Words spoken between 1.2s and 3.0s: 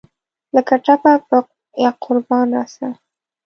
پۀ یاقربان راسه!